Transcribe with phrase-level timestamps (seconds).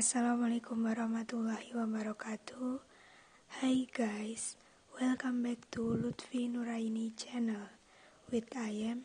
[0.00, 2.80] Assalamualaikum warahmatullahi wabarakatuh.
[3.60, 4.56] Hai guys,
[4.96, 7.68] welcome back to Lutfi Nuraini channel
[8.32, 9.04] With I am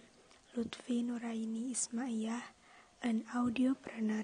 [0.55, 2.55] Lutfi Nuraini Ismaiyah
[3.03, 4.23] An audiopreneur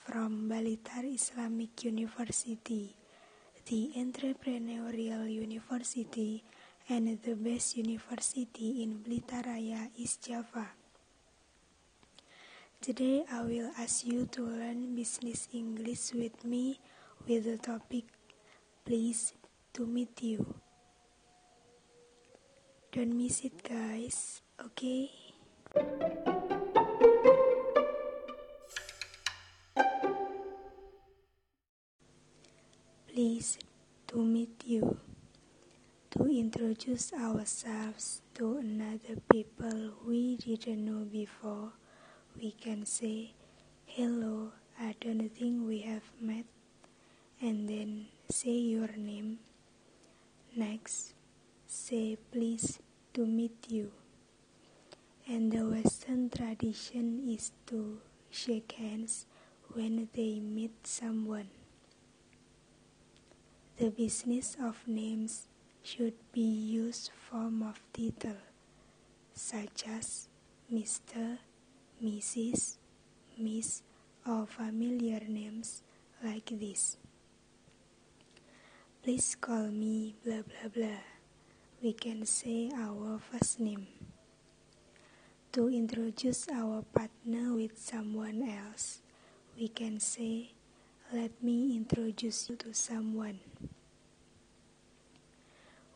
[0.00, 2.96] from Balitar Islamic University
[3.68, 6.40] The entrepreneurial university
[6.88, 10.85] and the best university in Blitar Raya, East Java
[12.86, 16.78] Today I will ask you to learn business English with me
[17.26, 18.04] with the topic
[18.84, 19.34] Please
[19.74, 20.54] to meet you.
[22.92, 25.10] Don't miss it guys, okay?
[33.10, 33.58] Please
[34.06, 34.96] to meet you.
[36.10, 41.72] To introduce ourselves to another people we didn't know before
[42.40, 43.32] we can say,
[43.86, 46.44] Hello, I don't think we have met,
[47.40, 49.38] and then say your name.
[50.54, 51.14] Next,
[51.66, 52.78] say please
[53.14, 53.92] to meet you.
[55.28, 57.98] And the Western tradition is to
[58.30, 59.26] shake hands
[59.72, 61.48] when they meet someone.
[63.78, 65.48] The business of names
[65.82, 68.38] should be used form of title,
[69.34, 70.28] such as
[70.72, 71.38] Mr.
[72.02, 72.76] Mrs.,
[73.38, 73.82] Miss,
[74.26, 75.82] or familiar names
[76.22, 76.96] like this.
[79.02, 81.00] Please call me blah blah blah.
[81.82, 83.86] We can say our first name.
[85.52, 89.00] To introduce our partner with someone else,
[89.56, 90.52] we can say,
[91.12, 93.40] Let me introduce you to someone.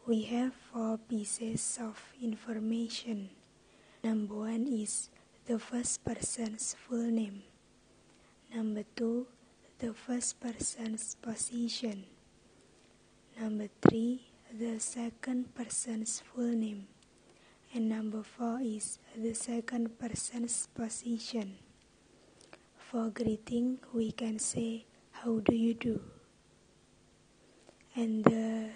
[0.07, 3.31] We have four pieces of information.
[4.03, 5.11] Number one is
[5.51, 7.43] the first person's full name.
[8.55, 9.27] Number two,
[9.81, 12.05] the first person's position.
[13.37, 16.87] Number three, the second person's full name.
[17.75, 21.59] And number four is the second person's position.
[22.79, 26.01] For greeting, we can say, How do you do?
[27.97, 28.71] And the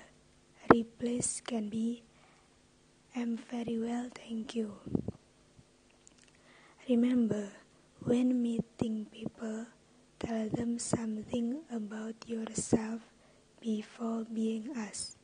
[0.74, 2.02] replace can be,
[3.14, 4.72] I'm very well, thank you.
[6.86, 7.48] Remember,
[8.04, 9.64] when meeting people,
[10.18, 13.00] tell them something about yourself
[13.58, 15.16] before being asked.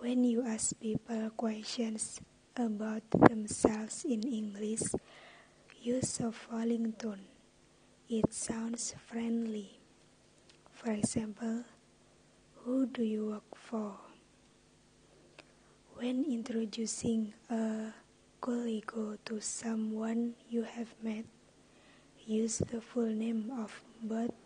[0.00, 2.20] When you ask people questions
[2.56, 4.82] about themselves in English,
[5.80, 7.22] use a falling tone.
[8.08, 9.78] It sounds friendly.
[10.72, 11.62] For example,
[12.66, 13.94] who do you work for?
[15.94, 17.94] When introducing a
[18.44, 18.92] colleague
[19.24, 21.24] to someone you have met,
[22.26, 24.36] use the full name of both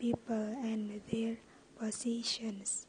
[0.00, 1.36] people and their
[1.78, 2.88] positions.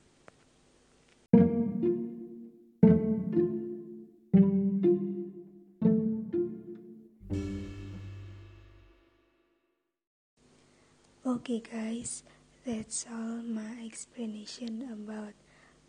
[11.28, 12.24] Okay guys,
[12.66, 15.38] that's all my explanation about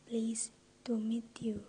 [0.06, 0.52] please
[0.84, 1.64] to meet you.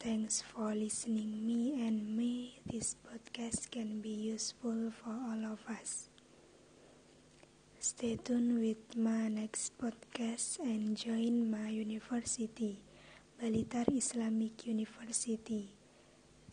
[0.00, 6.08] Thanks for listening me and may this podcast can be useful for all of us.
[7.80, 12.78] Stay tuned with my next podcast and join my university,
[13.42, 15.74] Balitar Islamic University,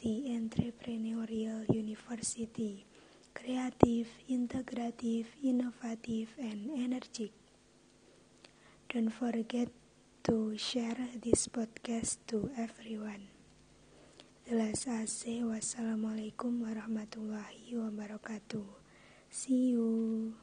[0.02, 2.84] the entrepreneurial university,
[3.36, 7.30] creative, integrative, innovative, and energetic.
[8.90, 9.70] Don't forget
[10.24, 13.35] to share this podcast to everyone.
[14.46, 15.42] Jelas AC.
[15.42, 18.62] Wassalamualaikum warahmatullahi wabarakatuh.
[19.26, 20.38] See you.